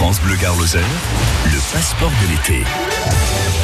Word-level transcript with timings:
France 0.00 0.22
Bleu 0.22 0.36
Gare 0.36 0.56
le 0.56 1.72
passeport 1.74 2.10
de 2.22 2.28
l'été. 2.30 2.64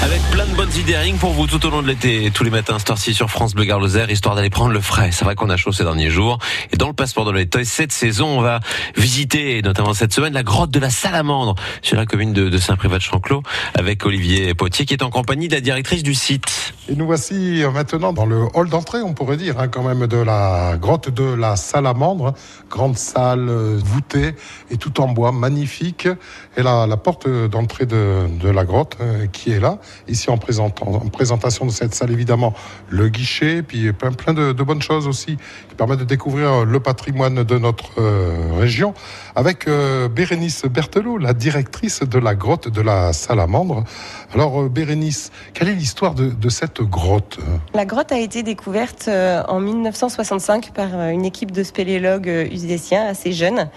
Avec 0.03 0.21
plein 0.31 0.47
de 0.47 0.55
bonnes 0.55 0.75
idées 0.77 0.97
rien 0.97 1.17
pour 1.17 1.33
vous 1.33 1.47
tout 1.47 1.65
au 1.67 1.71
long 1.71 1.83
de 1.83 1.89
l'été, 1.89 2.31
tous 2.33 2.45
les 2.45 2.51
matins, 2.51 2.77
cette 2.79 2.97
sur 2.97 3.31
France 3.31 3.55
Bleu 3.55 3.65
Gare 3.65 3.81
histoire 4.11 4.35
d'aller 4.37 4.51
prendre 4.51 4.73
le 4.73 4.81
frais. 4.81 5.11
C'est 5.13 5.25
vrai 5.25 5.35
qu'on 5.35 5.51
a 5.51 5.57
chaud 5.57 5.73
ces 5.73 5.85
derniers 5.85 6.11
jours. 6.11 6.39
Et 6.73 6.77
dans 6.77 6.89
le 6.89 6.93
passeport 6.93 7.25
de 7.25 7.33
l'été, 7.33 7.65
cette 7.65 7.93
saison, 7.93 8.39
on 8.39 8.41
va 8.41 8.61
visiter, 8.97 9.61
notamment 9.63 9.95
cette 9.95 10.13
semaine, 10.13 10.33
la 10.33 10.43
grotte 10.43 10.71
de 10.71 10.79
la 10.79 10.91
Salamandre, 10.91 11.55
sur 11.83 11.97
la 11.97 12.07
commune 12.07 12.33
de, 12.33 12.57
Saint-Privat-de-Chanclos, 12.59 13.43
avec 13.75 14.05
Olivier 14.07 14.55
Potier, 14.55 14.87
qui 14.87 14.95
est 14.95 15.03
en 15.03 15.11
compagnie 15.11 15.49
de 15.49 15.55
la 15.55 15.61
directrice 15.61 16.03
du 16.03 16.15
site. 16.15 16.75
Et 16.89 16.95
nous 16.95 17.07
voici 17.07 17.65
maintenant 17.73 18.13
dans 18.13 18.27
le 18.27 18.45
hall 18.55 18.69
d'entrée, 18.69 19.03
on 19.03 19.13
pourrait 19.13 19.37
dire, 19.37 19.59
hein, 19.59 19.69
quand 19.69 19.83
même, 19.83 20.07
de 20.07 20.19
la 20.19 20.77
grotte 20.81 21.11
de 21.11 21.25
la 21.25 21.57
Salamandre. 21.57 22.35
Grande 22.71 22.97
salle 22.97 23.49
euh, 23.49 23.81
voûtée 23.85 24.35
et 24.71 24.77
tout 24.77 25.01
en 25.01 25.09
bois, 25.09 25.33
magnifique. 25.33 26.09
Et 26.57 26.63
la, 26.63 26.87
la 26.87 26.97
porte 26.97 27.29
d'entrée 27.29 27.87
de, 27.87 28.27
de, 28.41 28.49
la 28.49 28.65
grotte 28.65 28.97
euh, 29.01 29.27
qui 29.27 29.53
est 29.53 29.61
là, 29.61 29.79
ici 30.09 30.31
en, 30.31 30.39
présentation 30.39 31.67
de 31.67 31.71
cette 31.71 31.95
salle, 31.95 32.11
évidemment, 32.11 32.55
le 32.89 33.09
guichet, 33.09 33.63
puis 33.63 33.93
plein, 33.93 34.13
plein 34.13 34.35
de, 34.35 34.53
bonnes 34.53 34.83
choses 34.83 35.07
aussi 35.07 35.37
qui 35.69 35.75
permettent 35.77 36.01
de 36.01 36.05
découvrir 36.05 36.65
le 36.65 36.81
patrimoine 36.81 37.45
de 37.45 37.59
notre 37.59 38.01
euh, 38.01 38.53
région 38.59 38.95
avec 39.35 39.69
Bérénice 40.15 40.65
Berthelot, 40.65 41.19
la 41.19 41.35
directrice 41.35 42.01
de 42.01 42.19
la 42.19 42.35
grotte 42.35 42.69
de 42.69 42.81
la 42.81 43.13
Salamandre. 43.13 43.85
Alors, 44.33 44.69
Bérénice, 44.69 45.31
quelle 45.55 45.69
est 45.69 45.75
l'histoire 45.75 46.15
de, 46.15 46.31
de 46.31 46.49
cette 46.49 46.81
grotte? 46.81 47.39
La 47.75 47.85
grotte 47.85 48.13
a 48.13 48.19
été 48.19 48.43
découverte 48.43 49.07
euh, 49.09 49.43
en 49.49 49.61
1965 49.61 50.73
par 50.73 50.89
euh, 50.95 51.11
une 51.11 51.25
équipe 51.25 51.51
de 51.51 51.63
spéléologues 51.63 52.29
euh, 52.29 52.47
uséciens 52.51 53.07
assez 53.07 53.33
jeunes. 53.33 53.69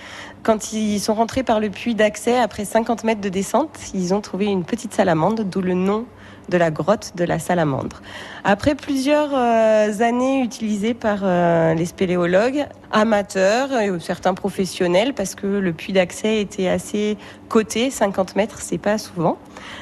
Quand 0.44 0.74
ils 0.74 1.00
sont 1.00 1.14
rentrés 1.14 1.44
par 1.44 1.60
le 1.60 1.70
puits 1.70 1.96
d'accès, 1.96 2.38
après 2.38 2.66
50 2.66 3.04
mètres 3.04 3.22
de 3.22 3.30
descente, 3.30 3.70
ils 3.94 4.14
ont 4.14 4.22
trouvé 4.22 4.46
une 4.46 4.64
petite 4.64 4.94
salamandre, 4.94 5.44
d'où 5.44 5.62
le 5.62 5.74
nom 5.74 5.99
de 6.50 6.58
la 6.58 6.72
grotte 6.72 7.14
de 7.16 7.24
la 7.24 7.40
salamandre. 7.40 8.02
Après 8.44 8.76
plusieurs 8.76 9.30
euh, 9.34 10.00
années 10.00 10.42
utilisées 10.42 10.94
par 10.94 11.20
euh, 11.24 11.74
les 11.74 11.86
spéléologues, 11.86 12.66
amateurs 12.92 13.72
et 13.80 13.92
certains 14.00 14.34
professionnels, 14.34 15.14
parce 15.14 15.36
que 15.36 15.46
le 15.46 15.74
puits 15.74 15.94
d'accès 15.94 16.42
était 16.42 16.68
assez 16.68 17.18
coté, 17.50 17.92
50 17.92 18.36
mètres, 18.36 18.60
c'est 18.62 18.78
pas 18.78 18.98
souvent. 18.98 19.38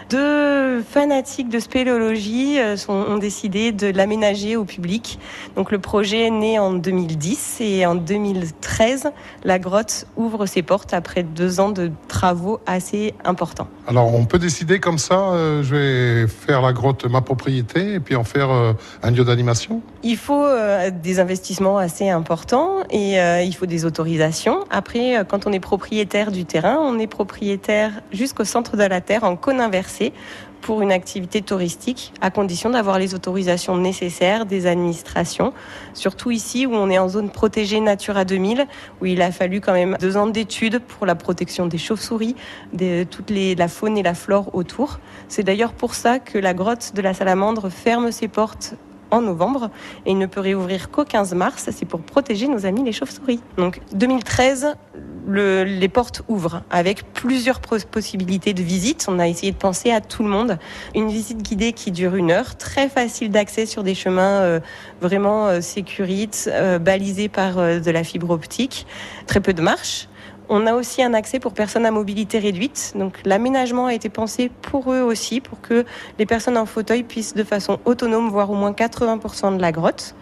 Deux 0.10 0.82
fanatiques 0.82 1.50
de 1.50 1.60
spéléologie 1.60 2.60
euh, 2.60 2.76
ont 2.90 3.18
décidé 3.18 3.72
de 3.72 3.88
l'aménager 3.88 4.56
au 4.56 4.66
public. 4.66 5.20
Donc 5.56 5.72
le 5.72 5.80
projet 5.80 6.28
est 6.28 6.32
né 6.32 6.60
en 6.60 6.74
2010 6.74 7.58
et 7.62 7.86
en 7.86 7.96
2013, 7.96 9.12
la 9.44 9.60
grotte 9.60 10.08
ouvre 10.18 10.46
ses 10.46 10.62
portes 10.62 10.94
après 10.94 11.24
deux 11.24 11.60
ans 11.60 11.70
de 11.70 11.92
travaux 12.08 12.60
assez 12.66 13.14
importants. 13.24 13.68
Alors 13.88 14.14
on 14.14 14.26
peut 14.26 14.40
décider 14.40 14.80
comme 14.80 14.98
ça, 14.98 15.34
je 15.62 15.76
vais 15.76 16.28
faire 16.28 16.57
la 16.62 16.74
grotte 16.74 17.06
ma 17.06 17.22
propriété 17.22 17.94
et 17.94 18.00
puis 18.00 18.16
en 18.16 18.24
faire 18.24 18.50
euh, 18.50 18.74
un 19.04 19.12
lieu 19.12 19.24
d'animation 19.24 19.82
Il 20.04 20.18
faut 20.18 20.46
euh, 20.46 20.92
des 20.92 21.20
investissements 21.20 21.78
assez 21.78 22.10
importants 22.10 22.84
et 22.90 23.20
euh, 23.20 23.42
il 23.42 23.54
faut 23.54 23.66
des 23.66 23.86
autorisations. 23.86 24.60
Après, 24.70 25.24
quand 25.28 25.48
on 25.48 25.54
est 25.54 25.60
propriétaire 25.60 26.32
du 26.32 26.46
terrain, 26.46 26.78
on 26.80 27.00
est 27.00 27.08
propriétaire 27.08 27.92
jusqu'au 28.12 28.44
centre 28.46 28.78
de 28.78 28.84
la 28.84 29.02
terre 29.02 29.24
en 29.24 29.36
cône 29.36 29.62
inversé 29.62 30.14
pour 30.62 30.82
une 30.82 30.92
activité 30.92 31.42
touristique, 31.42 32.14
à 32.22 32.32
condition 32.32 32.70
d'avoir 32.70 33.00
les 33.00 33.16
autorisations 33.16 33.78
nécessaires 33.78 34.46
des 34.46 34.68
administrations. 34.68 35.54
Surtout 35.94 36.32
ici, 36.32 36.66
où 36.66 36.74
on 36.74 36.90
est 36.90 36.98
en 36.98 37.10
zone 37.10 37.30
protégée 37.30 37.80
Natura 37.80 38.26
2000, 38.26 38.66
où 39.02 39.06
il 39.06 39.22
a 39.22 39.32
fallu 39.32 39.62
quand 39.62 39.74
même 39.74 39.98
deux 40.00 40.18
ans 40.18 40.28
d'études 40.28 40.80
pour 40.80 41.06
la 41.06 41.16
protection 41.16 41.66
des 41.66 41.78
chauves-souris, 41.78 42.36
de 42.74 43.04
toute 43.04 43.32
la 43.32 43.68
faune 43.68 43.98
et 43.98 44.04
la 44.04 44.14
flore 44.14 44.54
autour. 44.56 45.00
C'est 45.28 45.44
d'ailleurs 45.44 45.74
pour 45.74 45.94
ça 45.94 46.20
que 46.20 46.38
la 46.38 46.54
grotte 46.54 46.94
de 46.96 47.02
la 47.02 47.14
Salamandre 47.14 47.70
ferme 47.70 48.12
ses 48.12 48.28
portes 48.28 48.76
en 49.12 49.22
novembre 49.22 49.70
et 50.06 50.14
ne 50.14 50.26
peut 50.26 50.42
réouvrir 50.42 50.90
qu'au 50.92 51.06
15 51.06 51.34
mars. 51.34 51.70
C'est 51.72 51.86
pour 51.86 52.02
protéger 52.02 52.48
nos 52.48 52.66
amis 52.66 52.84
les 52.84 52.92
chauves-souris. 52.92 53.40
Donc 53.58 53.82
2013, 53.94 54.76
le, 55.28 55.64
les 55.64 55.90
portes 55.90 56.24
ouvrent 56.28 56.64
avec 56.70 57.04
plusieurs 57.14 57.60
possibilités 57.60 58.54
de 58.54 58.64
visite. 58.64 59.06
On 59.10 59.20
a 59.20 59.28
essayé 59.28 59.52
de 59.52 59.58
penser 59.58 59.92
à 59.92 60.02
tout 60.02 60.24
le 60.24 60.30
monde. 60.30 60.58
Une 60.96 61.10
visite 61.10 61.42
guidée 61.42 61.74
qui 61.74 61.92
dure 61.92 62.16
une 62.16 62.32
heure, 62.32 62.56
très 62.58 62.90
facile 62.90 63.30
d'accès 63.30 63.66
sur 63.66 63.84
des 63.84 63.94
chemins 63.94 64.42
euh, 64.42 64.60
vraiment 65.02 65.48
euh, 65.48 65.62
sécurites, 65.62 66.50
euh, 66.52 66.80
balisés 66.80 67.30
par 67.30 67.58
euh, 67.58 67.80
de 67.80 67.92
la 67.92 68.04
fibre 68.04 68.30
optique, 68.30 68.88
très 69.28 69.42
peu 69.42 69.54
de 69.54 69.62
marches. 69.62 70.08
On 70.50 70.66
a 70.66 70.74
aussi 70.74 71.04
un 71.04 71.14
accès 71.14 71.40
pour 71.40 71.54
personnes 71.54 71.86
à 71.86 71.92
mobilité 71.92 72.40
réduite. 72.40 72.94
Donc 72.96 73.20
l'aménagement 73.26 73.88
a 73.88 73.94
été 73.94 74.08
pensé 74.08 74.50
pour 74.62 74.94
eux 74.94 75.02
aussi, 75.02 75.42
pour 75.42 75.60
que 75.60 75.84
les 76.20 76.26
personnes 76.26 76.58
en 76.58 76.66
fauteuil 76.66 77.04
puissent 77.04 77.34
de 77.34 77.44
façon 77.44 77.80
autonome 77.84 78.30
voir 78.30 78.50
au 78.50 78.56
moins 78.56 78.72
80% 78.72 79.58
de 79.58 79.62
la 79.62 79.74
grotte. 79.74 80.16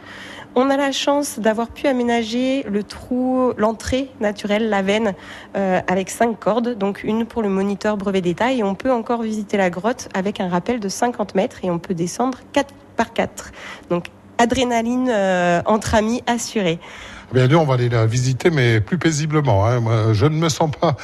On 0.58 0.70
a 0.70 0.78
la 0.78 0.94
chance 0.94 1.38
d'avoir 1.38 1.68
pu 1.68 1.86
aménager 1.86 2.64
le 2.64 2.82
trou, 2.82 3.52
l'entrée 3.58 4.10
naturelle, 4.22 4.70
la 4.70 4.82
veine, 4.82 5.14
euh, 5.58 5.82
avec 5.86 6.10
cinq 6.10 6.40
cordes, 6.40 6.78
donc 6.78 7.04
une 7.04 7.26
pour 7.26 7.42
le 7.42 7.50
moniteur 7.50 7.98
brevet 7.98 8.22
d'État, 8.22 8.54
et 8.54 8.64
on 8.64 8.74
peut 8.74 8.92
encore 8.92 9.22
visiter 9.22 9.58
la 9.58 9.70
grotte 9.70 10.08
avec 10.14 10.40
un 10.40 10.48
rappel 10.48 10.80
de 10.80 10.88
50 10.88 11.36
mètres 11.36 11.58
et 11.64 11.70
on 11.70 11.78
peut 11.78 11.94
descendre 11.94 12.38
4 12.54 12.74
par 12.96 13.12
4. 13.12 13.52
Donc 13.90 14.06
adrénaline 14.38 15.10
euh, 15.10 15.62
entre 15.66 15.94
amis 15.94 16.24
assurée. 16.26 16.80
Bien 17.34 17.50
sûr, 17.50 17.62
on 17.62 17.66
va 17.66 17.76
aller 17.76 17.90
la 17.90 18.06
visiter, 18.06 18.50
mais 18.50 18.82
plus 18.82 18.98
paisiblement. 18.98 19.66
Hein. 19.66 19.82
Je 20.14 20.26
ne 20.26 20.36
me 20.36 20.50
sens 20.50 20.72
pas 20.80 20.96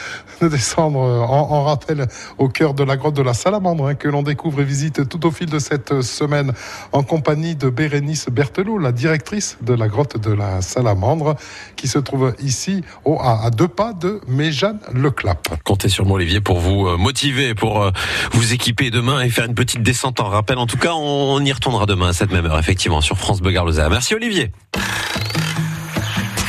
de 0.41 0.47
descendre 0.47 0.99
en, 0.99 1.51
en, 1.51 1.63
rappel 1.63 2.07
au 2.37 2.49
cœur 2.49 2.73
de 2.73 2.83
la 2.83 2.97
grotte 2.97 3.15
de 3.15 3.21
la 3.21 3.33
Salamandre, 3.33 3.87
hein, 3.87 3.95
que 3.95 4.07
l'on 4.07 4.23
découvre 4.23 4.61
et 4.61 4.63
visite 4.63 5.07
tout 5.07 5.25
au 5.25 5.31
fil 5.31 5.49
de 5.49 5.59
cette 5.59 6.01
semaine 6.01 6.53
en 6.91 7.03
compagnie 7.03 7.55
de 7.55 7.69
Bérénice 7.69 8.29
Berthelot, 8.29 8.77
la 8.77 8.91
directrice 8.91 9.57
de 9.61 9.73
la 9.73 9.87
grotte 9.87 10.17
de 10.17 10.31
la 10.31 10.61
Salamandre, 10.61 11.35
qui 11.75 11.87
se 11.87 11.99
trouve 11.99 12.33
ici 12.41 12.83
à, 13.19 13.49
deux 13.49 13.67
pas 13.67 13.93
de 13.93 14.21
Méjeanne 14.27 14.79
Leclap. 14.93 15.47
Comptez 15.63 15.89
sur 15.89 16.05
moi, 16.05 16.15
Olivier, 16.15 16.41
pour 16.41 16.59
vous 16.59 16.87
euh, 16.87 16.97
motiver, 16.97 17.53
pour 17.53 17.81
euh, 17.81 17.91
vous 18.31 18.53
équiper 18.53 18.89
demain 18.89 19.21
et 19.21 19.29
faire 19.29 19.45
une 19.45 19.55
petite 19.55 19.83
descente 19.83 20.19
en 20.19 20.29
rappel. 20.29 20.57
En 20.57 20.67
tout 20.67 20.77
cas, 20.77 20.93
on, 20.93 21.35
on 21.35 21.39
y 21.43 21.51
retournera 21.51 21.85
demain 21.85 22.09
à 22.09 22.13
cette 22.13 22.31
même 22.31 22.45
heure, 22.45 22.59
effectivement, 22.59 23.01
sur 23.01 23.17
France 23.17 23.41
Bleu 23.41 23.51
Merci, 23.89 24.15
Olivier. 24.15 24.51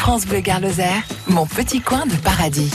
France 0.03 0.27
Bleu 0.27 0.41
Gare 0.41 0.61
mon 1.29 1.47
petit 1.47 1.81
coin 1.81 2.07
de 2.07 2.17
paradis. 2.17 2.73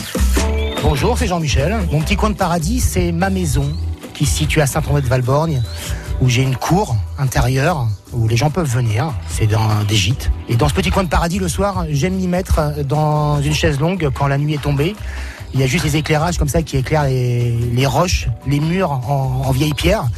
Bonjour, 0.81 1.17
c'est 1.17 1.27
Jean-Michel. 1.27 1.75
Mon 1.91 1.99
petit 1.99 2.15
coin 2.15 2.29
de 2.29 2.37
paradis, 2.37 2.79
c'est 2.79 3.11
ma 3.11 3.29
maison 3.29 3.69
qui 4.13 4.25
se 4.25 4.33
situe 4.33 4.61
à 4.61 4.65
Saint-André 4.65 5.01
de 5.01 5.07
Valborgne, 5.07 5.61
où 6.21 6.29
j'ai 6.29 6.41
une 6.41 6.55
cour 6.55 6.95
intérieure 7.19 7.85
où 8.13 8.29
les 8.29 8.37
gens 8.37 8.49
peuvent 8.49 8.69
venir. 8.69 9.11
C'est 9.27 9.45
dans 9.45 9.83
des 9.83 9.97
gîtes. 9.97 10.31
Et 10.47 10.55
dans 10.55 10.69
ce 10.69 10.73
petit 10.73 10.89
coin 10.89 11.03
de 11.03 11.09
paradis, 11.09 11.37
le 11.37 11.49
soir, 11.49 11.83
j'aime 11.89 12.13
m'y 12.13 12.29
mettre 12.29 12.81
dans 12.85 13.41
une 13.41 13.53
chaise 13.53 13.77
longue 13.77 14.09
quand 14.13 14.27
la 14.27 14.37
nuit 14.37 14.53
est 14.53 14.61
tombée. 14.61 14.95
Il 15.53 15.59
y 15.59 15.63
a 15.63 15.67
juste 15.67 15.83
les 15.83 15.97
éclairages 15.97 16.37
comme 16.37 16.47
ça 16.47 16.61
qui 16.61 16.77
éclairent 16.77 17.09
les, 17.09 17.85
roches, 17.85 18.29
les 18.47 18.61
murs 18.61 18.91
en, 18.91 19.43
en 19.45 19.51
vieille 19.51 19.73
pierre. 19.73 20.07